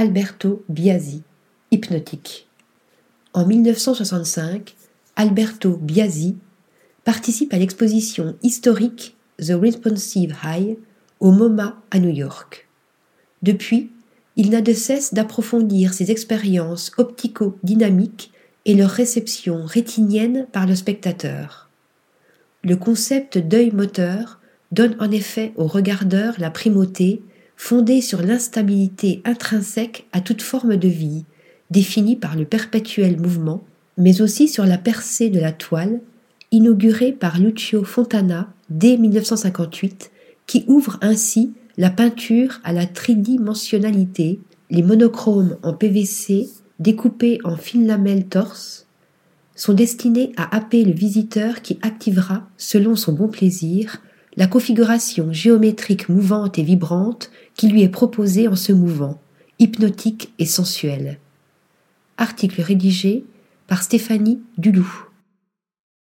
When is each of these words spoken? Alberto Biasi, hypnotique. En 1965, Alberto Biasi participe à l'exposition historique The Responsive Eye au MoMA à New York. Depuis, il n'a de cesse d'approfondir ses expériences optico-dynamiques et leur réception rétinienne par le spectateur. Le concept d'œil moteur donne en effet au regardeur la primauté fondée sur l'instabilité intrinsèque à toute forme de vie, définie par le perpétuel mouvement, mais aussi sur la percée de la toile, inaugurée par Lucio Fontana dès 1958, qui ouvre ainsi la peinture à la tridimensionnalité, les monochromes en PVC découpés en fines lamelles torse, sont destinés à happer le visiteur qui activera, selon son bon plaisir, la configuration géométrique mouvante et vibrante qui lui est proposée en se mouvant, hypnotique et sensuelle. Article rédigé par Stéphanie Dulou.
Alberto 0.00 0.64
Biasi, 0.70 1.24
hypnotique. 1.70 2.48
En 3.34 3.44
1965, 3.44 4.74
Alberto 5.14 5.76
Biasi 5.76 6.38
participe 7.04 7.52
à 7.52 7.58
l'exposition 7.58 8.34
historique 8.42 9.18
The 9.36 9.52
Responsive 9.60 10.34
Eye 10.42 10.78
au 11.20 11.32
MoMA 11.32 11.82
à 11.90 11.98
New 11.98 12.08
York. 12.08 12.66
Depuis, 13.42 13.90
il 14.36 14.48
n'a 14.48 14.62
de 14.62 14.72
cesse 14.72 15.12
d'approfondir 15.12 15.92
ses 15.92 16.10
expériences 16.10 16.92
optico-dynamiques 16.96 18.32
et 18.64 18.72
leur 18.72 18.88
réception 18.88 19.66
rétinienne 19.66 20.46
par 20.50 20.66
le 20.66 20.76
spectateur. 20.76 21.68
Le 22.64 22.76
concept 22.76 23.36
d'œil 23.36 23.70
moteur 23.70 24.40
donne 24.72 24.96
en 24.98 25.10
effet 25.10 25.52
au 25.56 25.66
regardeur 25.66 26.36
la 26.38 26.48
primauté 26.48 27.22
fondée 27.60 28.00
sur 28.00 28.22
l'instabilité 28.22 29.20
intrinsèque 29.26 30.06
à 30.12 30.22
toute 30.22 30.40
forme 30.40 30.78
de 30.78 30.88
vie, 30.88 31.26
définie 31.70 32.16
par 32.16 32.34
le 32.34 32.46
perpétuel 32.46 33.20
mouvement, 33.20 33.62
mais 33.98 34.22
aussi 34.22 34.48
sur 34.48 34.64
la 34.64 34.78
percée 34.78 35.28
de 35.28 35.38
la 35.38 35.52
toile, 35.52 36.00
inaugurée 36.52 37.12
par 37.12 37.38
Lucio 37.38 37.84
Fontana 37.84 38.50
dès 38.70 38.96
1958, 38.96 40.10
qui 40.46 40.64
ouvre 40.68 40.98
ainsi 41.02 41.52
la 41.76 41.90
peinture 41.90 42.60
à 42.64 42.72
la 42.72 42.86
tridimensionnalité, 42.86 44.40
les 44.70 44.82
monochromes 44.82 45.58
en 45.62 45.74
PVC 45.74 46.48
découpés 46.78 47.40
en 47.44 47.56
fines 47.58 47.86
lamelles 47.86 48.26
torse, 48.26 48.86
sont 49.54 49.74
destinés 49.74 50.32
à 50.38 50.56
happer 50.56 50.82
le 50.82 50.92
visiteur 50.92 51.60
qui 51.60 51.78
activera, 51.82 52.48
selon 52.56 52.96
son 52.96 53.12
bon 53.12 53.28
plaisir, 53.28 54.00
la 54.36 54.46
configuration 54.46 55.32
géométrique 55.32 56.08
mouvante 56.08 56.58
et 56.58 56.62
vibrante 56.62 57.30
qui 57.54 57.68
lui 57.68 57.82
est 57.82 57.88
proposée 57.88 58.48
en 58.48 58.56
se 58.56 58.72
mouvant, 58.72 59.20
hypnotique 59.58 60.32
et 60.38 60.46
sensuelle. 60.46 61.18
Article 62.16 62.60
rédigé 62.60 63.24
par 63.66 63.82
Stéphanie 63.82 64.40
Dulou. 64.58 65.09